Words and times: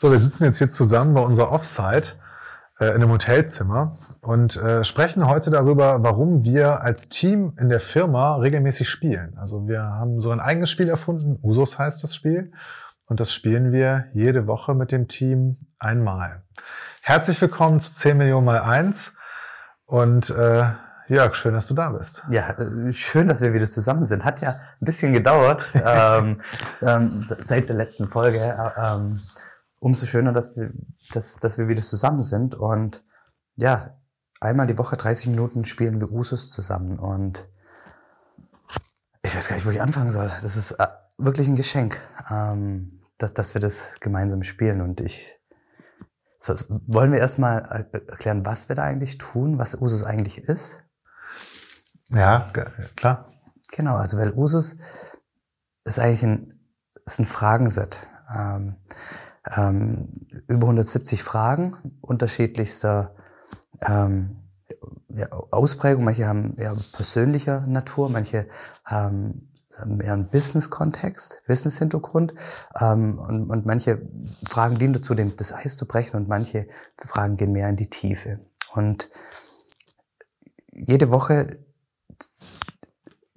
So, 0.00 0.12
wir 0.12 0.20
sitzen 0.20 0.44
jetzt 0.44 0.58
hier 0.58 0.68
zusammen 0.68 1.12
bei 1.14 1.22
unserer 1.22 1.50
Offsite 1.50 2.12
äh, 2.78 2.86
in 2.86 3.02
einem 3.02 3.10
Hotelzimmer 3.10 3.98
und 4.20 4.54
äh, 4.54 4.84
sprechen 4.84 5.26
heute 5.26 5.50
darüber, 5.50 6.04
warum 6.04 6.44
wir 6.44 6.82
als 6.82 7.08
Team 7.08 7.54
in 7.58 7.68
der 7.68 7.80
Firma 7.80 8.36
regelmäßig 8.36 8.88
spielen. 8.88 9.36
Also 9.36 9.66
wir 9.66 9.82
haben 9.82 10.20
so 10.20 10.30
ein 10.30 10.38
eigenes 10.38 10.70
Spiel 10.70 10.88
erfunden, 10.88 11.40
Usos 11.42 11.80
heißt 11.80 12.04
das 12.04 12.14
Spiel, 12.14 12.52
und 13.08 13.18
das 13.18 13.34
spielen 13.34 13.72
wir 13.72 14.04
jede 14.12 14.46
Woche 14.46 14.72
mit 14.72 14.92
dem 14.92 15.08
Team 15.08 15.56
einmal. 15.80 16.44
Herzlich 17.02 17.40
willkommen 17.42 17.80
zu 17.80 17.92
10 17.92 18.18
Millionen 18.18 18.46
mal 18.46 18.60
eins 18.60 19.16
und 19.84 20.30
äh, 20.30 20.62
Jörg, 21.08 21.34
schön, 21.34 21.54
dass 21.54 21.66
du 21.66 21.74
da 21.74 21.88
bist. 21.90 22.22
Ja, 22.30 22.50
äh, 22.50 22.92
schön, 22.92 23.26
dass 23.26 23.40
wir 23.40 23.52
wieder 23.52 23.68
zusammen 23.68 24.04
sind. 24.04 24.24
Hat 24.24 24.42
ja 24.42 24.50
ein 24.50 24.84
bisschen 24.84 25.12
gedauert 25.12 25.72
ähm, 25.74 26.40
ähm, 26.82 27.24
seit 27.26 27.68
der 27.68 27.76
letzten 27.76 28.06
Folge. 28.06 28.38
Äh, 28.38 28.94
ähm, 28.94 29.18
umso 29.80 30.06
schöner, 30.06 30.32
dass 30.32 30.56
wir, 30.56 30.72
dass, 31.12 31.36
dass 31.36 31.58
wir 31.58 31.68
wieder 31.68 31.82
zusammen 31.82 32.22
sind. 32.22 32.54
Und 32.54 33.02
ja, 33.56 33.98
einmal 34.40 34.66
die 34.66 34.78
Woche 34.78 34.96
30 34.96 35.28
Minuten 35.28 35.64
spielen 35.64 36.00
wir 36.00 36.10
Usus 36.10 36.50
zusammen. 36.50 36.98
Und 36.98 37.48
ich 39.22 39.34
weiß 39.34 39.48
gar 39.48 39.56
nicht, 39.56 39.66
wo 39.66 39.70
ich 39.70 39.82
anfangen 39.82 40.12
soll. 40.12 40.30
Das 40.42 40.56
ist 40.56 40.72
äh, 40.72 40.86
wirklich 41.18 41.48
ein 41.48 41.56
Geschenk, 41.56 41.98
ähm, 42.30 43.02
dass, 43.18 43.34
dass 43.34 43.54
wir 43.54 43.60
das 43.60 43.94
gemeinsam 44.00 44.42
spielen. 44.42 44.80
Und 44.80 45.00
ich 45.00 45.38
so, 46.38 46.54
wollen 46.86 47.12
wir 47.12 47.18
erstmal 47.18 47.62
erklären, 47.92 48.46
was 48.46 48.68
wir 48.68 48.76
da 48.76 48.84
eigentlich 48.84 49.18
tun, 49.18 49.58
was 49.58 49.74
Usus 49.74 50.04
eigentlich 50.04 50.38
ist? 50.38 50.82
Ja, 52.10 52.50
klar. 52.96 53.28
Genau, 53.72 53.96
also 53.96 54.16
weil 54.16 54.32
Usus 54.32 54.76
ist 55.84 55.98
eigentlich 55.98 56.22
ein, 56.22 56.60
ist 57.04 57.18
ein 57.18 57.26
Fragenset. 57.26 58.06
Ähm, 58.34 58.76
ähm, 59.56 60.20
über 60.46 60.66
170 60.66 61.22
Fragen 61.22 61.76
unterschiedlichster 62.00 63.14
ähm, 63.86 64.48
ja, 65.08 65.30
Ausprägung. 65.50 66.04
Manche 66.04 66.26
haben 66.26 66.56
eher 66.56 66.76
persönlicher 66.92 67.66
Natur, 67.66 68.10
manche 68.10 68.48
haben 68.84 69.48
eher 70.00 70.12
einen 70.12 70.28
Business-Kontext, 70.28 71.42
Business-Hintergrund 71.46 72.34
ähm, 72.80 73.18
und, 73.18 73.50
und 73.50 73.66
manche 73.66 74.02
Fragen 74.46 74.78
dienen 74.78 74.94
dazu, 74.94 75.14
den, 75.14 75.36
das 75.36 75.52
Eis 75.52 75.76
zu 75.76 75.86
brechen 75.86 76.16
und 76.16 76.28
manche 76.28 76.68
Fragen 76.96 77.36
gehen 77.36 77.52
mehr 77.52 77.68
in 77.68 77.76
die 77.76 77.90
Tiefe. 77.90 78.40
Und 78.74 79.10
jede 80.72 81.10
Woche 81.10 81.58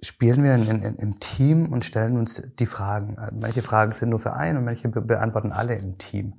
spielen 0.03 0.43
wir 0.43 0.55
in, 0.55 0.67
in, 0.67 0.95
im 0.95 1.19
Team 1.19 1.71
und 1.71 1.85
stellen 1.85 2.17
uns 2.17 2.41
die 2.59 2.65
Fragen. 2.65 3.17
Manche 3.39 3.61
Fragen 3.61 3.91
sind 3.91 4.09
nur 4.09 4.19
für 4.19 4.33
einen 4.33 4.57
und 4.57 4.65
manche 4.65 4.89
be 4.89 5.01
beantworten 5.01 5.51
alle 5.51 5.75
im 5.75 5.97
Team. 5.97 6.33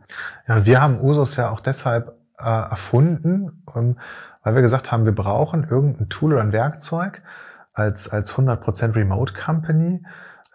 Ja, 0.48 0.66
wir 0.66 0.82
haben 0.82 1.00
Usos 1.00 1.36
ja 1.36 1.50
auch 1.50 1.60
deshalb 1.60 2.16
äh, 2.38 2.44
erfunden, 2.44 3.62
um, 3.66 3.84
ähm, 3.84 3.96
weil 4.42 4.56
wir 4.56 4.62
gesagt 4.62 4.90
haben, 4.90 5.04
wir 5.04 5.14
brauchen 5.14 5.64
irgendein 5.68 6.08
Tool 6.08 6.32
oder 6.32 6.42
ein 6.42 6.52
Werkzeug 6.52 7.22
als, 7.72 8.08
als 8.08 8.34
100% 8.34 8.96
Remote 8.96 9.34
Company, 9.34 10.04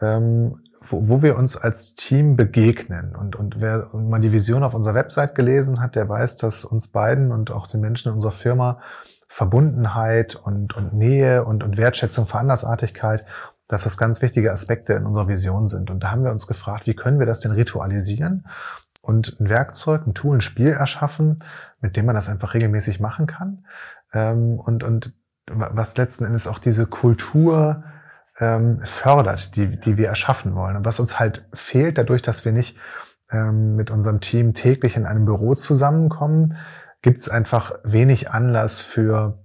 ähm, 0.02 0.61
wo, 0.81 1.08
wo 1.08 1.21
wir 1.21 1.38
uns 1.38 1.55
als 1.55 1.95
Team 1.95 2.36
begegnen. 2.36 3.16
Und, 3.16 3.38
und 3.38 3.61
wer 3.61 3.88
mal 3.94 4.19
die 4.19 4.33
Vision 4.33 4.64
auf 4.64 4.73
unserer 4.73 4.95
Website 4.95 5.36
gelesen 5.36 5.80
hat, 5.80 5.95
der 5.95 6.09
weiß, 6.09 6.36
dass 6.36 6.66
uns 6.66 6.89
beiden 6.89 7.31
und 7.31 7.52
auch 7.52 7.67
den 7.67 7.80
Menschen 7.80 8.09
in 8.09 8.16
unserer 8.16 8.33
Firma 8.33 8.80
Verbundenheit 9.28 10.36
und, 10.36 10.75
und 10.75 10.94
Nähe 10.94 11.44
und, 11.44 11.64
und 11.64 11.78
Wertschätzung 11.78 12.28
für 12.28 12.39
Andersartigkeit, 12.39 13.25
dass 13.67 13.83
das 13.83 13.97
ganz 13.97 14.22
wichtige 14.22 14.52
Aspekte 14.52 14.94
in 14.94 15.06
unserer 15.06 15.28
Vision 15.28 15.67
sind. 15.67 15.89
Und 15.89 16.02
da 16.02 16.11
haben 16.11 16.23
wir 16.23 16.31
uns 16.31 16.47
gefragt, 16.47 16.88
wie 16.88 16.95
können 16.95 17.20
wir 17.20 17.25
das 17.25 17.42
denn 17.42 17.52
ritualisieren 17.52 18.45
und 19.02 19.39
ein 19.39 19.50
Werkzeug, 19.50 20.05
ein 20.05 20.14
Tool, 20.14 20.38
ein 20.38 20.42
Spiel 20.42 20.70
erschaffen, 20.70 21.38
mit 21.81 21.95
dem 21.95 22.05
man 22.05 22.16
das 22.16 22.30
einfach 22.30 22.53
regelmäßig 22.53 23.00
machen 23.00 23.25
kann. 23.25 23.66
Ähm, 24.14 24.59
und, 24.59 24.83
und 24.83 25.14
was 25.50 25.98
letzten 25.98 26.25
Endes 26.25 26.48
auch 26.48 26.59
diese 26.59 26.88
Kultur 26.88 27.83
ähm, 28.39 28.80
fördert, 28.82 29.55
die, 29.55 29.80
die 29.80 29.98
wir 29.98 30.08
erschaffen 30.08 30.55
wollen. 30.55 30.77
Und 30.77 30.86
was 30.86 30.99
uns 30.99 31.20
halt 31.20 31.45
fehlt, 31.54 31.98
dadurch, 31.98 32.21
dass 32.21 32.45
wir 32.45 32.52
nicht 32.52 32.77
ähm, 33.32 33.76
mit 33.76 33.92
unserem 33.92 34.20
Team 34.20 34.54
täglich 34.54 34.95
in 34.95 35.05
einem 35.05 35.26
Büro 35.26 35.55
zusammenkommen, 35.55 36.55
gibt 37.08 37.22
es 37.22 37.30
einfach 37.30 37.72
wenig 37.86 38.32
Anlass 38.32 38.82
für 38.82 39.42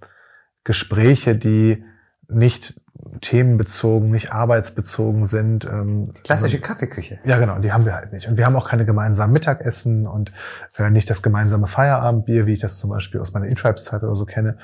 Gespräche, 0.64 1.36
die 1.36 1.84
nicht 2.26 2.80
themenbezogen, 3.20 4.10
nicht 4.10 4.32
arbeitsbezogen 4.32 5.24
sind. 5.24 5.64
Ähm, 5.66 6.02
Klassische 6.24 6.56
also, 6.56 6.66
Kaffeeküche. 6.66 7.20
Ja, 7.22 7.38
genau, 7.38 7.60
die 7.60 7.70
haben 7.70 7.84
wir 7.84 7.94
halt 7.94 8.12
nicht. 8.12 8.26
Und 8.26 8.36
wir 8.36 8.46
haben 8.46 8.56
auch 8.56 8.68
keine 8.68 8.84
gemeinsamen 8.84 9.32
Mittagessen 9.32 10.08
und 10.08 10.32
äh, 10.76 10.90
nicht 10.90 11.08
das 11.08 11.22
gemeinsame 11.22 11.68
Feierabendbier, 11.68 12.46
wie 12.46 12.54
ich 12.54 12.58
das 12.58 12.80
zum 12.80 12.90
Beispiel 12.90 13.20
aus 13.20 13.32
meiner 13.32 13.46
Intribes-Zeit 13.46 14.02
oder 14.02 14.16
so 14.16 14.24
kenne, 14.24 14.58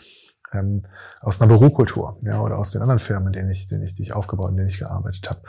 ähm, 0.52 0.84
aus 1.20 1.40
einer 1.40 1.46
Bürokultur, 1.46 2.18
ja, 2.22 2.40
oder 2.40 2.58
aus 2.58 2.72
den 2.72 2.82
anderen 2.82 2.98
Firmen, 2.98 3.28
in 3.28 3.32
denen 3.34 3.50
ich, 3.50 3.68
denen 3.68 3.84
ich, 3.84 3.94
die 3.94 4.02
ich 4.02 4.12
aufgebaut, 4.12 4.50
in 4.50 4.56
denen 4.56 4.70
ich 4.70 4.80
gearbeitet 4.80 5.30
habe. 5.30 5.42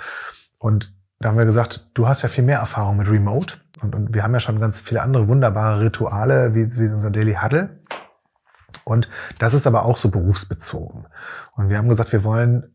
Und 0.59 0.93
da 1.19 1.29
haben 1.29 1.37
wir 1.37 1.45
gesagt, 1.45 1.89
du 1.93 2.07
hast 2.07 2.21
ja 2.21 2.29
viel 2.29 2.45
mehr 2.45 2.59
Erfahrung 2.59 2.97
mit 2.97 3.09
Remote 3.09 3.55
und, 3.81 3.93
und 3.93 4.13
wir 4.13 4.23
haben 4.23 4.33
ja 4.33 4.39
schon 4.39 4.59
ganz 4.59 4.79
viele 4.79 5.01
andere 5.01 5.27
wunderbare 5.27 5.81
Rituale, 5.81 6.55
wie, 6.55 6.65
wie 6.77 6.91
unser 6.91 7.11
Daily 7.11 7.35
Huddle. 7.35 7.81
Und 8.85 9.09
das 9.37 9.53
ist 9.53 9.67
aber 9.67 9.85
auch 9.85 9.97
so 9.97 10.09
berufsbezogen. 10.09 11.07
Und 11.55 11.69
wir 11.69 11.77
haben 11.77 11.89
gesagt, 11.89 12.11
wir 12.11 12.23
wollen 12.23 12.73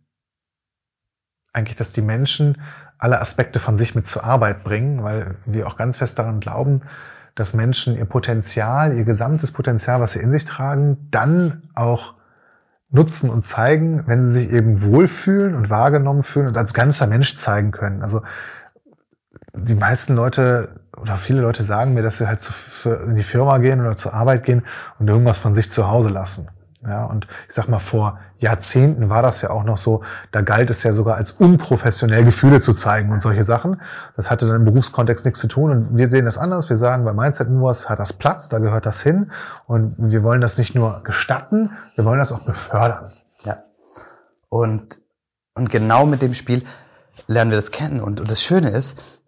eigentlich, 1.53 1.77
dass 1.77 1.93
die 1.93 2.03
Menschen 2.03 2.61
alle 2.99 3.21
Aspekte 3.21 3.61
von 3.61 3.77
sich 3.77 3.95
mit 3.95 4.07
zur 4.07 4.25
Arbeit 4.25 4.65
bringen, 4.65 5.03
weil 5.03 5.37
wir 5.47 5.67
auch 5.67 5.77
ganz 5.77 5.97
fest 5.97 6.19
daran 6.19 6.41
glauben, 6.41 6.81
dass 7.35 7.55
Menschen 7.55 7.97
ihr 7.97 8.05
Potenzial, 8.05 8.97
ihr 8.97 9.05
gesamtes 9.05 9.53
Potenzial, 9.53 10.01
was 10.01 10.13
sie 10.13 10.21
in 10.21 10.31
sich 10.31 10.45
tragen, 10.45 11.09
dann 11.11 11.69
auch 11.75 12.14
nutzen 12.95 13.29
und 13.29 13.43
zeigen, 13.43 14.07
wenn 14.07 14.23
sie 14.23 14.41
sich 14.41 14.53
eben 14.53 14.83
wohlfühlen 14.83 15.55
und 15.55 15.69
wahrgenommen 15.69 16.23
fühlen 16.23 16.47
und 16.47 16.57
als 16.57 16.75
ganzer 16.75 17.09
Mensch 17.09 17.35
zeigen 17.35 17.73
können. 17.73 18.03
Also 18.03 18.23
die 19.53 19.75
meisten 19.75 20.15
Leute 20.15 20.81
oder 20.97 21.17
viele 21.17 21.41
Leute 21.41 21.65
sagen 21.65 21.95
mir, 21.95 22.03
dass 22.03 22.19
sie 22.19 22.29
halt 22.29 22.49
in 22.85 23.17
die 23.17 23.25
Firma 23.25 23.59
gehen 23.59 23.81
oder 23.81 23.97
zur 23.97 24.15
Arbeit 24.15 24.45
gehen 24.45 24.63
und 25.01 25.09
irgendwas 25.09 25.39
von 25.39 25.53
sich 25.55 25.73
zu 25.73 25.89
Hause 25.91 26.11
lassen. 26.11 26.49
Ja, 26.87 27.07
und 27.07 27.27
ich 27.49 27.55
sag 27.55 27.69
mal, 27.69 27.79
vor 27.79 28.19
Jahrzehnten 28.37 29.09
war 29.09 29.23
das 29.23 29.41
ja 29.41 29.51
auch 29.51 29.65
noch 29.65 29.79
so, 29.79 30.03
da 30.33 30.43
galt 30.43 30.69
es 30.69 30.83
ja 30.83 30.93
sogar 30.93 31.17
als 31.17 31.31
unprofessionell 31.31 32.25
Gefühle 32.25 32.61
zu 32.61 32.75
zeigen 32.75 33.11
und 33.11 33.23
solche 33.23 33.43
Sachen. 33.43 33.81
Das 34.17 34.31
hatte 34.31 34.47
dann 34.47 34.57
im 34.57 34.65
Berufskontext 34.67 35.25
nichts 35.25 35.41
zu 35.41 35.49
tun 35.49 35.71
und 35.71 35.97
wir 35.97 36.09
sehen 36.09 36.27
das 36.27 36.37
anders. 36.37 36.69
Wir 36.69 36.77
sagen, 36.77 37.05
bei 37.05 37.15
Mindset 37.15 37.49
Inverse 37.49 37.89
hat 37.89 37.99
das 38.01 38.13
Platz, 38.13 38.51
da 38.51 38.59
gehört 38.59 38.85
das 38.85 39.03
hin 39.03 39.31
und 39.67 39.95
wir 39.99 40.23
wollen 40.23 40.43
das 40.43 40.59
nicht 40.59 40.75
nur 40.75 41.03
gestatten, 41.05 41.71
wir 41.95 42.05
wollen 42.05 42.19
das 42.19 42.33
auch 42.33 42.41
befördern. 42.41 43.11
Ja. 43.45 43.57
Und, 44.51 45.01
und 45.55 45.71
genau 45.71 46.05
mit 46.05 46.21
dem 46.21 46.35
Spiel 46.35 46.65
lernen 47.29 47.51
wir 47.51 47.57
das 47.57 47.71
kennen 47.71 48.01
und, 48.01 48.21
und 48.21 48.31
das 48.31 48.43
Schöne 48.43 48.69
ist, 48.69 49.23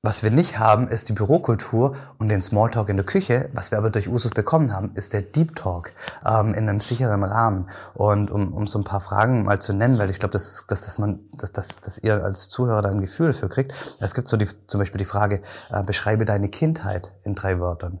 was 0.00 0.22
wir 0.22 0.30
nicht 0.30 0.60
haben, 0.60 0.86
ist 0.86 1.08
die 1.08 1.12
Bürokultur 1.12 1.96
und 2.18 2.28
den 2.28 2.40
Smalltalk 2.40 2.88
in 2.88 2.96
der 2.96 3.04
Küche. 3.04 3.50
Was 3.52 3.72
wir 3.72 3.78
aber 3.78 3.90
durch 3.90 4.08
Usus 4.08 4.30
bekommen 4.30 4.72
haben, 4.72 4.92
ist 4.94 5.12
der 5.12 5.22
Deep 5.22 5.56
Talk 5.56 5.90
ähm, 6.24 6.54
in 6.54 6.68
einem 6.68 6.78
sicheren 6.78 7.24
Rahmen. 7.24 7.68
Und 7.94 8.30
um, 8.30 8.54
um 8.54 8.68
so 8.68 8.78
ein 8.78 8.84
paar 8.84 9.00
Fragen 9.00 9.42
mal 9.44 9.60
zu 9.60 9.72
nennen, 9.72 9.98
weil 9.98 10.10
ich 10.10 10.20
glaube, 10.20 10.32
dass, 10.32 10.64
dass, 10.68 10.84
dass, 10.84 10.98
man, 10.98 11.28
dass, 11.36 11.50
dass, 11.50 11.80
dass 11.80 11.98
ihr 11.98 12.22
als 12.22 12.48
Zuhörer 12.48 12.80
da 12.82 12.90
ein 12.90 13.00
Gefühl 13.00 13.32
dafür 13.32 13.48
kriegt. 13.48 13.72
Es 13.98 14.14
gibt 14.14 14.28
so 14.28 14.36
die, 14.36 14.48
zum 14.68 14.78
Beispiel 14.78 14.98
die 14.98 15.04
Frage, 15.04 15.42
äh, 15.70 15.82
beschreibe 15.82 16.24
deine 16.24 16.48
Kindheit 16.48 17.12
in 17.24 17.34
drei 17.34 17.58
Wörtern. 17.58 17.98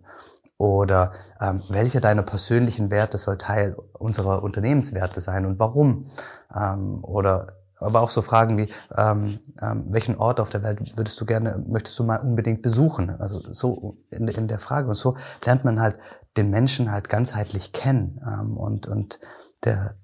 Oder 0.56 1.12
ähm, 1.40 1.62
welcher 1.68 2.00
deiner 2.00 2.22
persönlichen 2.22 2.92
Werte 2.92 3.18
soll 3.18 3.38
Teil 3.38 3.76
unserer 3.92 4.44
Unternehmenswerte 4.44 5.20
sein 5.20 5.46
und 5.46 5.58
warum? 5.58 6.06
Ähm, 6.54 7.02
oder 7.02 7.57
aber 7.80 8.00
auch 8.00 8.10
so 8.10 8.22
Fragen 8.22 8.58
wie, 8.58 8.68
ähm, 8.96 9.38
ähm, 9.60 9.86
welchen 9.90 10.16
Ort 10.16 10.40
auf 10.40 10.50
der 10.50 10.62
Welt 10.62 10.96
würdest 10.96 11.20
du 11.20 11.26
gerne, 11.26 11.62
möchtest 11.66 11.98
du 11.98 12.04
mal 12.04 12.16
unbedingt 12.16 12.62
besuchen? 12.62 13.10
Also 13.18 13.40
so 13.40 13.96
in, 14.10 14.28
in 14.28 14.48
der 14.48 14.58
Frage. 14.58 14.88
Und 14.88 14.94
so 14.94 15.16
lernt 15.44 15.64
man 15.64 15.80
halt 15.80 15.98
den 16.36 16.50
Menschen 16.50 16.90
halt 16.90 17.08
ganzheitlich 17.08 17.72
kennen. 17.72 18.20
Ähm, 18.26 18.56
und, 18.56 18.86
und 18.86 19.20
der, 19.64 19.96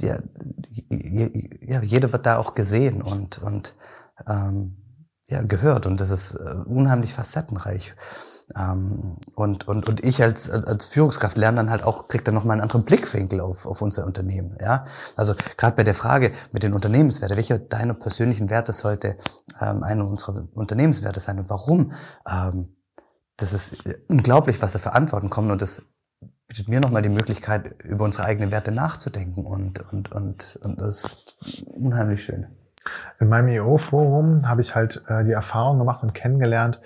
der, 0.00 0.22
ja, 0.90 1.82
jeder 1.82 2.12
wird 2.12 2.26
da 2.26 2.38
auch 2.38 2.54
gesehen 2.54 3.02
und, 3.02 3.38
und 3.38 3.74
ähm, 4.26 4.87
ja, 5.28 5.42
gehört. 5.42 5.86
Und 5.86 6.00
das 6.00 6.10
ist 6.10 6.34
äh, 6.34 6.54
unheimlich 6.66 7.12
facettenreich. 7.14 7.94
Ähm, 8.56 9.18
und, 9.34 9.68
und, 9.68 9.86
und 9.86 10.04
ich 10.04 10.22
als, 10.22 10.48
als 10.48 10.86
Führungskraft 10.86 11.36
lerne 11.36 11.58
dann 11.58 11.70
halt 11.70 11.84
auch, 11.84 12.08
krieg 12.08 12.24
dann 12.24 12.34
nochmal 12.34 12.54
einen 12.54 12.62
anderen 12.62 12.84
Blickwinkel 12.84 13.40
auf, 13.40 13.66
auf 13.66 13.82
unser 13.82 14.06
Unternehmen. 14.06 14.56
Ja? 14.60 14.86
Also 15.16 15.34
gerade 15.56 15.76
bei 15.76 15.84
der 15.84 15.94
Frage 15.94 16.32
mit 16.52 16.62
den 16.62 16.72
Unternehmenswerten, 16.72 17.36
welcher 17.36 17.58
deiner 17.58 17.94
persönlichen 17.94 18.48
Werte 18.48 18.72
sollte 18.72 19.18
ähm, 19.60 19.82
einer 19.82 20.06
unserer 20.06 20.48
Unternehmenswerte 20.54 21.20
sein 21.20 21.38
und 21.38 21.50
warum? 21.50 21.92
Ähm, 22.28 22.74
das 23.36 23.52
ist 23.52 23.84
unglaublich, 24.08 24.60
was 24.62 24.72
da 24.72 24.78
für 24.78 24.94
Antworten 24.94 25.30
kommen 25.30 25.50
und 25.50 25.62
das 25.62 25.82
bietet 26.48 26.68
mir 26.68 26.80
nochmal 26.80 27.02
die 27.02 27.10
Möglichkeit, 27.10 27.82
über 27.84 28.06
unsere 28.06 28.24
eigenen 28.24 28.50
Werte 28.50 28.72
nachzudenken 28.72 29.44
und, 29.44 29.92
und, 29.92 30.10
und, 30.10 30.58
und 30.64 30.80
das 30.80 31.04
ist 31.04 31.62
unheimlich 31.66 32.24
schön. 32.24 32.46
In 33.20 33.28
meinem 33.28 33.48
EO-Forum 33.48 34.48
habe 34.48 34.60
ich 34.60 34.74
halt 34.74 35.02
äh, 35.08 35.24
die 35.24 35.32
Erfahrung 35.32 35.78
gemacht 35.78 36.02
und 36.02 36.14
kennengelernt, 36.14 36.80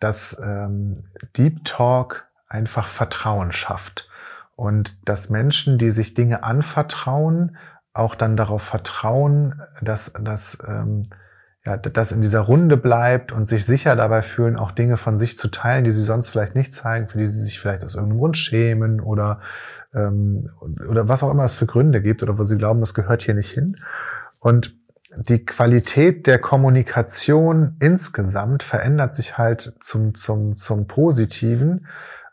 dass 0.00 0.36
ähm, 0.44 0.94
Deep 1.36 1.64
Talk 1.64 2.26
einfach 2.48 2.86
Vertrauen 2.86 3.52
schafft 3.52 4.08
und 4.56 4.96
dass 5.08 5.30
Menschen, 5.30 5.78
die 5.78 5.90
sich 5.90 6.14
Dinge 6.14 6.44
anvertrauen, 6.44 7.56
auch 7.94 8.14
dann 8.14 8.36
darauf 8.36 8.62
vertrauen, 8.62 9.60
dass, 9.80 10.12
dass, 10.12 10.58
ähm, 10.66 11.08
ja, 11.64 11.76
dass 11.76 12.12
in 12.12 12.20
dieser 12.20 12.40
Runde 12.40 12.76
bleibt 12.76 13.32
und 13.32 13.44
sich 13.44 13.64
sicher 13.64 13.96
dabei 13.96 14.22
fühlen, 14.22 14.56
auch 14.56 14.72
Dinge 14.72 14.96
von 14.96 15.18
sich 15.18 15.38
zu 15.38 15.48
teilen, 15.48 15.84
die 15.84 15.90
sie 15.90 16.02
sonst 16.02 16.30
vielleicht 16.30 16.54
nicht 16.54 16.72
zeigen, 16.72 17.06
für 17.06 17.18
die 17.18 17.26
sie 17.26 17.44
sich 17.44 17.60
vielleicht 17.60 17.84
aus 17.84 17.94
irgendeinem 17.94 18.18
Grund 18.18 18.36
schämen 18.36 19.00
oder, 19.00 19.40
ähm, 19.94 20.50
oder 20.88 21.08
was 21.08 21.22
auch 21.22 21.30
immer 21.30 21.44
es 21.44 21.54
für 21.54 21.66
Gründe 21.66 22.02
gibt 22.02 22.22
oder 22.22 22.38
wo 22.38 22.44
sie 22.44 22.56
glauben, 22.56 22.80
das 22.80 22.94
gehört 22.94 23.22
hier 23.22 23.34
nicht 23.34 23.50
hin. 23.50 23.76
Und 24.38 24.76
die 25.16 25.44
Qualität 25.44 26.26
der 26.26 26.38
Kommunikation 26.38 27.76
insgesamt 27.80 28.62
verändert 28.62 29.12
sich 29.12 29.36
halt 29.36 29.74
zum, 29.80 30.14
zum, 30.14 30.56
zum 30.56 30.86
Positiven 30.86 31.86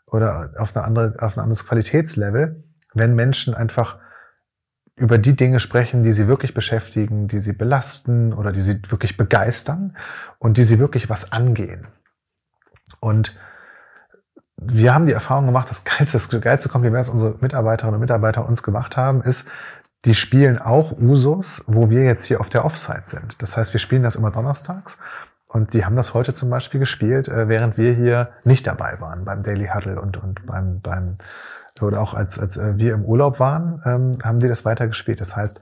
oder 0.06 0.52
auf, 0.56 0.74
eine 0.74 0.84
andere, 0.84 1.16
auf 1.18 1.36
ein 1.36 1.40
anderes 1.40 1.66
Qualitätslevel, 1.66 2.64
wenn 2.94 3.14
Menschen 3.14 3.54
einfach 3.54 3.98
über 4.96 5.18
die 5.18 5.36
Dinge 5.36 5.60
sprechen, 5.60 6.02
die 6.02 6.12
sie 6.12 6.28
wirklich 6.28 6.52
beschäftigen, 6.52 7.28
die 7.28 7.38
sie 7.38 7.52
belasten 7.52 8.32
oder 8.32 8.52
die 8.52 8.60
sie 8.60 8.80
wirklich 8.88 9.16
begeistern 9.16 9.96
und 10.38 10.56
die 10.56 10.64
sie 10.64 10.78
wirklich 10.78 11.08
was 11.08 11.32
angehen. 11.32 11.86
Und 13.00 13.36
wir 14.56 14.92
haben 14.92 15.06
die 15.06 15.12
Erfahrung 15.12 15.46
gemacht, 15.46 15.70
das 15.70 15.84
geilste, 15.84 16.18
das 16.18 16.30
geilste 16.40 16.68
Kompliment, 16.68 17.00
das 17.00 17.08
unsere 17.08 17.36
Mitarbeiterinnen 17.40 17.94
und 17.94 18.00
Mitarbeiter 18.00 18.46
uns 18.46 18.62
gemacht 18.62 18.96
haben, 18.96 19.22
ist, 19.22 19.48
die 20.04 20.14
spielen 20.14 20.58
auch 20.58 20.92
Usos, 20.92 21.64
wo 21.66 21.90
wir 21.90 22.04
jetzt 22.04 22.24
hier 22.24 22.40
auf 22.40 22.48
der 22.48 22.64
Offsite 22.64 23.02
sind. 23.04 23.42
Das 23.42 23.56
heißt, 23.56 23.74
wir 23.74 23.80
spielen 23.80 24.02
das 24.02 24.16
immer 24.16 24.30
donnerstags 24.30 24.98
und 25.46 25.74
die 25.74 25.84
haben 25.84 25.96
das 25.96 26.14
heute 26.14 26.32
zum 26.32 26.48
Beispiel 26.48 26.80
gespielt, 26.80 27.28
äh, 27.28 27.48
während 27.48 27.76
wir 27.76 27.92
hier 27.92 28.30
nicht 28.44 28.66
dabei 28.66 29.00
waren 29.00 29.24
beim 29.24 29.42
Daily 29.42 29.68
Huddle 29.72 30.00
und, 30.00 30.16
und 30.16 30.46
beim, 30.46 30.80
beim 30.80 31.18
oder 31.80 32.00
auch 32.00 32.14
als, 32.14 32.38
als 32.38 32.56
äh, 32.56 32.76
wir 32.76 32.94
im 32.94 33.04
Urlaub 33.04 33.40
waren, 33.40 33.82
ähm, 33.84 34.12
haben 34.22 34.40
die 34.40 34.48
das 34.48 34.64
weitergespielt. 34.64 35.20
Das 35.20 35.36
heißt, 35.36 35.60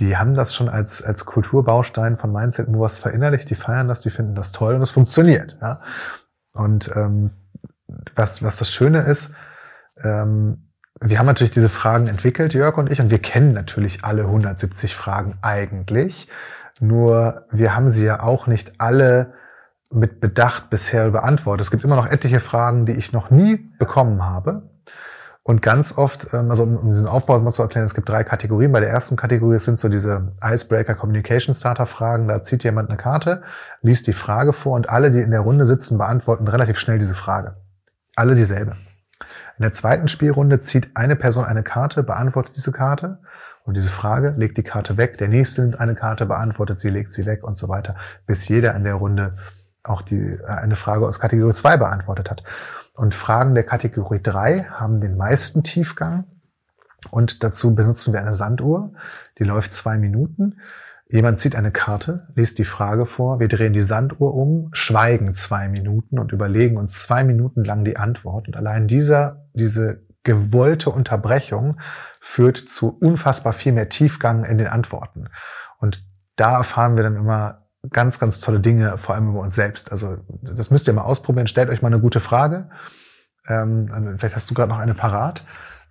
die 0.00 0.16
haben 0.16 0.34
das 0.34 0.54
schon 0.54 0.68
als, 0.68 1.02
als 1.02 1.24
Kulturbaustein 1.24 2.16
von 2.16 2.32
Mindset 2.32 2.68
Movers 2.68 2.98
verinnerlicht, 2.98 3.50
die 3.50 3.54
feiern 3.54 3.88
das, 3.88 4.00
die 4.00 4.10
finden 4.10 4.34
das 4.34 4.52
toll 4.52 4.74
und 4.74 4.82
es 4.82 4.92
funktioniert. 4.92 5.58
Ja? 5.60 5.80
Und 6.52 6.90
ähm, 6.94 7.30
was, 8.14 8.42
was 8.42 8.56
das 8.56 8.70
Schöne 8.70 9.00
ist, 9.00 9.34
ähm, 10.02 10.67
wir 11.00 11.18
haben 11.18 11.26
natürlich 11.26 11.52
diese 11.52 11.68
Fragen 11.68 12.06
entwickelt, 12.06 12.54
Jörg 12.54 12.76
und 12.76 12.90
ich, 12.90 13.00
und 13.00 13.10
wir 13.10 13.20
kennen 13.20 13.52
natürlich 13.52 14.04
alle 14.04 14.22
170 14.24 14.94
Fragen 14.94 15.36
eigentlich. 15.42 16.28
Nur 16.80 17.46
wir 17.50 17.74
haben 17.74 17.88
sie 17.88 18.04
ja 18.04 18.22
auch 18.22 18.46
nicht 18.46 18.72
alle 18.78 19.34
mit 19.90 20.20
Bedacht 20.20 20.70
bisher 20.70 21.10
beantwortet. 21.10 21.62
Es 21.62 21.70
gibt 21.70 21.84
immer 21.84 21.96
noch 21.96 22.06
etliche 22.06 22.40
Fragen, 22.40 22.84
die 22.86 22.92
ich 22.92 23.12
noch 23.12 23.30
nie 23.30 23.56
bekommen 23.78 24.24
habe. 24.24 24.62
Und 25.42 25.62
ganz 25.62 25.96
oft, 25.96 26.34
ähm, 26.34 26.50
also 26.50 26.64
um 26.64 26.90
diesen 26.90 27.06
Aufbau 27.06 27.38
mal 27.38 27.52
zu 27.52 27.62
erklären, 27.62 27.86
es 27.86 27.94
gibt 27.94 28.08
drei 28.08 28.22
Kategorien. 28.22 28.70
Bei 28.70 28.80
der 28.80 28.90
ersten 28.90 29.16
Kategorie 29.16 29.58
sind 29.58 29.78
so 29.78 29.88
diese 29.88 30.32
Icebreaker 30.44 30.94
Communication 30.94 31.54
Starter 31.54 31.86
Fragen. 31.86 32.28
Da 32.28 32.42
zieht 32.42 32.64
jemand 32.64 32.90
eine 32.90 32.98
Karte, 32.98 33.42
liest 33.80 34.06
die 34.08 34.12
Frage 34.12 34.52
vor 34.52 34.74
und 34.74 34.90
alle, 34.90 35.10
die 35.10 35.20
in 35.20 35.30
der 35.30 35.40
Runde 35.40 35.64
sitzen, 35.64 35.96
beantworten 35.96 36.48
relativ 36.48 36.78
schnell 36.78 36.98
diese 36.98 37.14
Frage. 37.14 37.56
Alle 38.14 38.34
dieselbe. 38.34 38.76
In 39.58 39.64
der 39.64 39.72
zweiten 39.72 40.06
Spielrunde 40.06 40.60
zieht 40.60 40.90
eine 40.94 41.16
Person 41.16 41.44
eine 41.44 41.64
Karte, 41.64 42.04
beantwortet 42.04 42.56
diese 42.56 42.70
Karte 42.70 43.18
und 43.64 43.74
diese 43.74 43.88
Frage, 43.88 44.32
legt 44.36 44.56
die 44.56 44.62
Karte 44.62 44.96
weg. 44.96 45.18
Der 45.18 45.26
nächste 45.26 45.62
nimmt 45.62 45.80
eine 45.80 45.96
Karte, 45.96 46.26
beantwortet 46.26 46.78
sie, 46.78 46.90
legt 46.90 47.12
sie 47.12 47.26
weg 47.26 47.42
und 47.42 47.56
so 47.56 47.68
weiter, 47.68 47.96
bis 48.24 48.46
jeder 48.46 48.74
in 48.76 48.84
der 48.84 48.94
Runde 48.94 49.36
auch 49.82 50.02
die, 50.02 50.34
äh, 50.34 50.46
eine 50.46 50.76
Frage 50.76 51.06
aus 51.06 51.18
Kategorie 51.18 51.52
2 51.52 51.76
beantwortet 51.76 52.30
hat. 52.30 52.44
Und 52.94 53.14
Fragen 53.14 53.54
der 53.54 53.64
Kategorie 53.64 54.20
3 54.22 54.64
haben 54.64 55.00
den 55.00 55.16
meisten 55.16 55.64
Tiefgang. 55.64 56.24
Und 57.10 57.42
dazu 57.42 57.74
benutzen 57.74 58.12
wir 58.12 58.20
eine 58.20 58.34
Sanduhr, 58.34 58.92
die 59.38 59.44
läuft 59.44 59.72
zwei 59.72 59.98
Minuten. 59.98 60.60
Jemand 61.10 61.38
zieht 61.38 61.56
eine 61.56 61.72
Karte, 61.72 62.28
liest 62.34 62.58
die 62.58 62.64
Frage 62.64 63.06
vor, 63.06 63.40
wir 63.40 63.48
drehen 63.48 63.72
die 63.72 63.82
Sanduhr 63.82 64.34
um, 64.34 64.68
schweigen 64.72 65.32
zwei 65.32 65.68
Minuten 65.68 66.18
und 66.18 66.32
überlegen 66.32 66.76
uns 66.76 67.02
zwei 67.02 67.24
Minuten 67.24 67.64
lang 67.64 67.84
die 67.84 67.96
Antwort. 67.96 68.46
Und 68.46 68.56
allein 68.56 68.88
dieser, 68.88 69.46
diese 69.54 70.06
gewollte 70.22 70.90
Unterbrechung 70.90 71.80
führt 72.20 72.58
zu 72.58 72.90
unfassbar 72.90 73.54
viel 73.54 73.72
mehr 73.72 73.88
Tiefgang 73.88 74.44
in 74.44 74.58
den 74.58 74.66
Antworten. 74.66 75.28
Und 75.78 76.04
da 76.36 76.58
erfahren 76.58 76.96
wir 76.96 77.04
dann 77.04 77.16
immer 77.16 77.68
ganz, 77.88 78.18
ganz 78.18 78.40
tolle 78.40 78.60
Dinge, 78.60 78.98
vor 78.98 79.14
allem 79.14 79.30
über 79.30 79.40
uns 79.40 79.54
selbst. 79.54 79.90
Also 79.90 80.18
das 80.42 80.70
müsst 80.70 80.88
ihr 80.88 80.92
mal 80.92 81.02
ausprobieren. 81.02 81.46
Stellt 81.46 81.70
euch 81.70 81.80
mal 81.80 81.88
eine 81.88 82.00
gute 82.00 82.20
Frage. 82.20 82.68
Ähm, 83.48 83.86
vielleicht 84.18 84.36
hast 84.36 84.50
du 84.50 84.54
gerade 84.54 84.70
noch 84.70 84.78
eine 84.78 84.94
parat. 84.94 85.44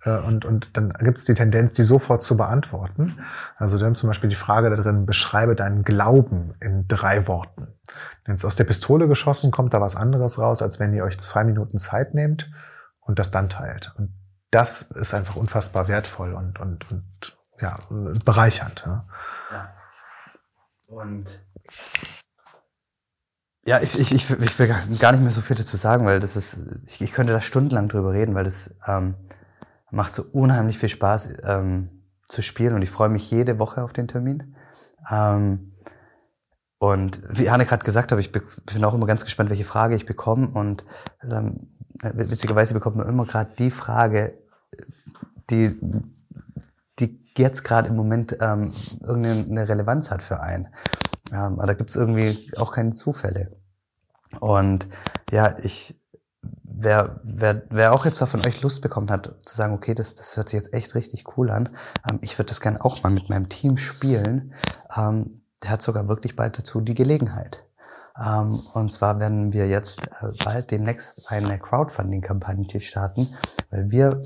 Äh, 0.04 0.18
und, 0.18 0.44
und 0.44 0.76
dann 0.76 0.92
gibt 0.92 1.18
es 1.18 1.24
die 1.24 1.34
Tendenz, 1.34 1.72
die 1.72 1.82
sofort 1.82 2.22
zu 2.22 2.36
beantworten. 2.36 3.18
Also 3.56 3.78
wir 3.78 3.86
haben 3.86 3.94
zum 3.94 4.08
Beispiel 4.08 4.30
die 4.30 4.36
Frage 4.36 4.70
da 4.70 4.76
drin, 4.76 5.06
beschreibe 5.06 5.54
deinen 5.54 5.84
Glauben 5.84 6.54
in 6.60 6.86
drei 6.88 7.26
Worten. 7.26 7.68
Wenn 8.24 8.34
es 8.34 8.44
aus 8.44 8.56
der 8.56 8.64
Pistole 8.64 9.08
geschossen 9.08 9.50
kommt, 9.50 9.74
da 9.74 9.80
was 9.80 9.96
anderes 9.96 10.38
raus, 10.38 10.62
als 10.62 10.78
wenn 10.78 10.92
ihr 10.92 11.04
euch 11.04 11.18
zwei 11.18 11.44
Minuten 11.44 11.78
Zeit 11.78 12.14
nehmt 12.14 12.50
und 13.00 13.18
das 13.18 13.30
dann 13.30 13.48
teilt. 13.48 13.92
Und 13.96 14.12
das 14.50 14.82
ist 14.82 15.14
einfach 15.14 15.36
unfassbar 15.36 15.88
wertvoll 15.88 16.34
und, 16.34 16.58
und, 16.60 16.90
und 16.90 17.38
ja, 17.60 17.78
bereichernd. 18.24 18.84
Ja. 18.86 19.06
Und 20.86 21.42
ja, 23.66 23.80
ich, 23.80 23.98
ich, 23.98 24.14
ich, 24.14 24.30
ich 24.30 24.58
will 24.58 24.68
gar 24.98 25.12
nicht 25.12 25.22
mehr 25.22 25.32
so 25.32 25.42
viel 25.42 25.56
dazu 25.56 25.76
sagen, 25.76 26.06
weil 26.06 26.20
das 26.20 26.36
ist, 26.36 26.80
ich, 26.86 27.02
ich 27.02 27.12
könnte 27.12 27.34
da 27.34 27.40
stundenlang 27.42 27.88
drüber 27.88 28.12
reden, 28.12 28.34
weil 28.34 28.44
das 28.44 28.74
ähm, 28.86 29.14
macht 29.90 30.12
so 30.12 30.24
unheimlich 30.32 30.78
viel 30.78 30.88
Spaß 30.88 31.30
ähm, 31.44 32.04
zu 32.22 32.42
spielen 32.42 32.74
und 32.74 32.82
ich 32.82 32.90
freue 32.90 33.08
mich 33.08 33.30
jede 33.30 33.58
Woche 33.58 33.82
auf 33.82 33.92
den 33.92 34.08
Termin. 34.08 34.54
Ähm, 35.10 35.72
und 36.78 37.20
wie 37.28 37.48
Anne 37.48 37.66
gerade 37.66 37.84
gesagt 37.84 38.12
hat, 38.12 38.18
ich 38.18 38.30
bin 38.30 38.84
auch 38.84 38.94
immer 38.94 39.06
ganz 39.06 39.24
gespannt, 39.24 39.50
welche 39.50 39.64
Frage 39.64 39.96
ich 39.96 40.06
bekomme. 40.06 40.48
Und 40.48 40.84
ähm, 41.28 41.68
witzigerweise 42.02 42.74
bekommt 42.74 42.96
man 42.96 43.08
immer 43.08 43.24
gerade 43.24 43.50
die 43.58 43.72
Frage, 43.72 44.38
die 45.50 45.76
jetzt 47.38 47.64
gerade 47.64 47.88
im 47.88 47.96
Moment 47.96 48.36
ähm, 48.40 48.72
irgendeine 49.00 49.68
Relevanz 49.68 50.10
hat 50.10 50.22
für 50.22 50.40
einen. 50.40 50.68
Ähm, 51.32 51.58
aber 51.58 51.66
da 51.66 51.74
gibt's 51.74 51.96
irgendwie 51.96 52.36
auch 52.56 52.72
keine 52.72 52.94
Zufälle. 52.94 53.56
Und 54.40 54.88
ja, 55.30 55.56
ich, 55.62 55.97
wer, 56.80 57.20
wer, 57.22 57.62
wer 57.70 57.92
auch 57.92 58.04
jetzt 58.04 58.20
da 58.20 58.26
von 58.26 58.44
euch 58.46 58.62
Lust 58.62 58.82
bekommen 58.82 59.10
hat, 59.10 59.34
zu 59.44 59.56
sagen, 59.56 59.74
okay, 59.74 59.94
das, 59.94 60.14
das 60.14 60.36
hört 60.36 60.48
sich 60.48 60.58
jetzt 60.58 60.72
echt 60.72 60.94
richtig 60.94 61.36
cool 61.36 61.50
an, 61.50 61.70
ähm, 62.08 62.18
ich 62.22 62.38
würde 62.38 62.48
das 62.48 62.60
gerne 62.60 62.84
auch 62.84 63.02
mal 63.02 63.10
mit 63.10 63.28
meinem 63.28 63.48
Team 63.48 63.76
spielen, 63.76 64.54
ähm, 64.96 65.42
der 65.62 65.70
hat 65.70 65.82
sogar 65.82 66.08
wirklich 66.08 66.36
bald 66.36 66.58
dazu 66.58 66.80
die 66.80 66.94
Gelegenheit. 66.94 67.64
Ähm, 68.16 68.60
und 68.74 68.92
zwar 68.92 69.18
werden 69.20 69.52
wir 69.52 69.66
jetzt 69.66 70.06
äh, 70.06 70.28
bald 70.44 70.70
demnächst 70.70 71.30
eine 71.30 71.58
Crowdfunding-Kampagne 71.58 72.80
starten, 72.80 73.28
weil 73.70 73.90
wir 73.90 74.22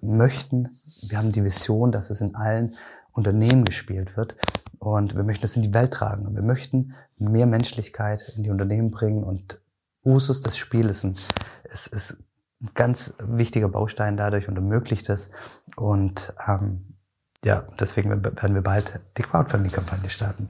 möchten, 0.00 0.76
wir 1.08 1.18
haben 1.18 1.32
die 1.32 1.44
Vision, 1.44 1.92
dass 1.92 2.10
es 2.10 2.20
in 2.20 2.34
allen 2.34 2.74
Unternehmen 3.12 3.64
gespielt 3.64 4.16
wird 4.16 4.36
und 4.80 5.14
wir 5.14 5.22
möchten 5.22 5.44
es 5.44 5.54
in 5.54 5.62
die 5.62 5.74
Welt 5.74 5.92
tragen. 5.92 6.34
Wir 6.34 6.42
möchten 6.42 6.94
mehr 7.18 7.46
Menschlichkeit 7.46 8.32
in 8.36 8.42
die 8.42 8.50
Unternehmen 8.50 8.90
bringen 8.90 9.22
und 9.22 9.60
Usus 10.04 10.40
des 10.40 10.56
Spiels 10.56 11.04
ist 11.04 11.34
ist, 11.64 11.86
ist 11.88 12.18
ein 12.62 12.70
ganz 12.74 13.14
wichtiger 13.18 13.68
Baustein 13.68 14.16
dadurch 14.16 14.48
und 14.48 14.56
ermöglicht 14.56 15.08
es. 15.10 15.30
Und 15.76 16.32
ähm, 16.46 16.96
ja, 17.44 17.64
deswegen 17.78 18.10
werden 18.24 18.54
wir 18.54 18.62
bald 18.62 19.00
die 19.18 19.22
Crowdfunding-Kampagne 19.22 20.08
starten. 20.08 20.48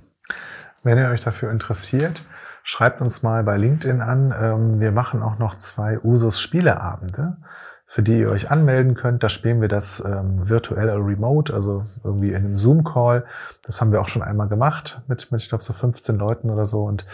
Wenn 0.82 0.98
ihr 0.98 1.08
euch 1.08 1.22
dafür 1.22 1.50
interessiert, 1.50 2.26
schreibt 2.62 3.00
uns 3.00 3.22
mal 3.22 3.42
bei 3.42 3.56
LinkedIn 3.56 4.00
an. 4.00 4.34
Ähm, 4.38 4.80
wir 4.80 4.92
machen 4.92 5.22
auch 5.22 5.38
noch 5.38 5.56
zwei 5.56 5.98
Usus 5.98 6.40
Spieleabende 6.40 7.38
für 7.86 8.02
die 8.02 8.18
ihr 8.18 8.28
euch 8.28 8.50
anmelden 8.50 8.96
könnt. 8.96 9.22
Da 9.22 9.28
spielen 9.28 9.60
wir 9.60 9.68
das 9.68 10.02
ähm, 10.04 10.48
virtuell 10.48 10.90
oder 10.90 11.06
remote, 11.06 11.54
also 11.54 11.84
irgendwie 12.02 12.30
in 12.30 12.38
einem 12.38 12.56
Zoom-Call. 12.56 13.24
Das 13.62 13.80
haben 13.80 13.92
wir 13.92 14.00
auch 14.00 14.08
schon 14.08 14.22
einmal 14.22 14.48
gemacht 14.48 15.00
mit, 15.06 15.30
mit 15.30 15.40
ich 15.40 15.48
glaube, 15.48 15.62
so 15.62 15.72
15 15.72 16.16
Leuten 16.16 16.50
oder 16.50 16.66
so. 16.66 16.82
Und 16.82 17.06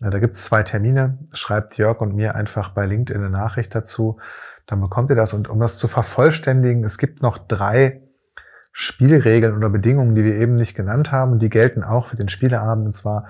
da 0.00 0.18
gibt 0.18 0.34
es 0.34 0.44
zwei 0.44 0.62
Termine. 0.62 1.18
Schreibt 1.32 1.76
Jörg 1.78 2.00
und 2.00 2.14
mir 2.14 2.34
einfach 2.34 2.70
bei 2.70 2.86
LinkedIn 2.86 3.22
eine 3.22 3.30
Nachricht 3.30 3.74
dazu. 3.74 4.18
Dann 4.66 4.80
bekommt 4.80 5.10
ihr 5.10 5.16
das. 5.16 5.32
Und 5.32 5.48
um 5.48 5.60
das 5.60 5.78
zu 5.78 5.88
vervollständigen, 5.88 6.84
es 6.84 6.98
gibt 6.98 7.22
noch 7.22 7.38
drei 7.38 8.02
Spielregeln 8.72 9.56
oder 9.56 9.70
Bedingungen, 9.70 10.14
die 10.14 10.24
wir 10.24 10.34
eben 10.34 10.56
nicht 10.56 10.74
genannt 10.74 11.12
haben. 11.12 11.38
Die 11.38 11.48
gelten 11.48 11.82
auch 11.82 12.08
für 12.08 12.16
den 12.16 12.28
Spieleabend. 12.28 12.86
Und 12.86 12.92
zwar 12.92 13.26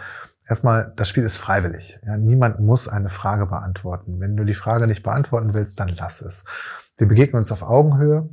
Erstmal, 0.48 0.92
das 0.94 1.08
Spiel 1.08 1.24
ist 1.24 1.38
freiwillig. 1.38 1.98
Ja, 2.04 2.16
niemand 2.16 2.60
muss 2.60 2.86
eine 2.86 3.10
Frage 3.10 3.46
beantworten. 3.46 4.20
Wenn 4.20 4.36
du 4.36 4.44
die 4.44 4.54
Frage 4.54 4.86
nicht 4.86 5.02
beantworten 5.02 5.54
willst, 5.54 5.80
dann 5.80 5.88
lass 5.88 6.20
es. 6.20 6.44
Wir 6.96 7.08
begegnen 7.08 7.38
uns 7.38 7.50
auf 7.50 7.62
Augenhöhe. 7.62 8.28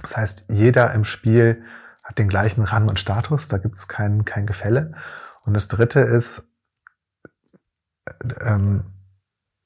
Das 0.00 0.16
heißt, 0.16 0.46
jeder 0.50 0.92
im 0.94 1.04
Spiel 1.04 1.62
hat 2.02 2.18
den 2.18 2.28
gleichen 2.28 2.62
Rang 2.62 2.88
und 2.88 2.98
Status. 2.98 3.46
Da 3.46 3.58
gibt 3.58 3.76
es 3.76 3.86
kein, 3.86 4.24
kein 4.24 4.46
Gefälle. 4.46 4.94
Und 5.44 5.54
das 5.54 5.68
Dritte 5.68 6.00
ist, 6.00 6.51
ähm, 8.40 8.84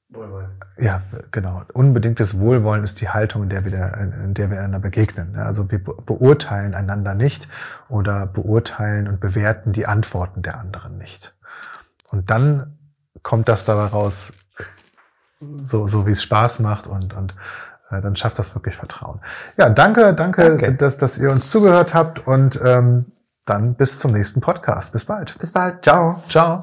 Wohlwollen. 0.09 0.51
Ja, 0.79 1.03
genau. 1.33 1.63
Unbedingtes 1.73 2.39
Wohlwollen 2.39 2.85
ist 2.85 3.01
die 3.01 3.09
Haltung, 3.09 3.45
in 3.45 3.49
der 3.49 3.65
wir, 3.65 3.95
in 4.25 4.35
der 4.35 4.51
wir 4.51 4.59
einander 4.59 4.79
begegnen. 4.79 5.37
Also 5.37 5.71
wir 5.71 5.83
beurteilen 5.83 6.75
einander 6.75 7.15
nicht 7.15 7.49
oder 7.89 8.27
beurteilen 8.27 9.09
und 9.09 9.19
bewerten 9.19 9.73
die 9.73 9.87
Antworten 9.87 10.43
der 10.43 10.59
anderen 10.61 10.97
nicht. 10.97 11.35
Und 12.11 12.31
dann 12.31 12.79
kommt 13.23 13.49
das 13.49 13.65
dabei 13.65 13.87
raus, 13.87 14.33
so, 15.41 15.89
so 15.89 16.07
wie 16.07 16.13
es 16.13 16.23
Spaß 16.23 16.61
macht 16.61 16.87
und, 16.87 17.13
und 17.13 17.35
äh, 17.91 18.01
dann 18.01 18.15
schafft 18.15 18.39
das 18.39 18.55
wirklich 18.55 18.77
Vertrauen. 18.77 19.21
Ja, 19.57 19.69
danke, 19.69 20.15
danke, 20.15 20.49
danke. 20.51 20.75
Dass, 20.75 20.99
dass 20.99 21.19
ihr 21.19 21.31
uns 21.31 21.51
zugehört 21.51 21.95
habt 21.95 22.27
und 22.27 22.61
ähm, 22.65 23.07
dann 23.45 23.75
bis 23.75 23.99
zum 23.99 24.13
nächsten 24.13 24.41
Podcast. 24.41 24.93
Bis 24.93 25.05
bald. 25.05 25.37
Bis 25.39 25.53
bald. 25.53 25.83
Ciao. 25.83 26.23
Ciao. 26.29 26.63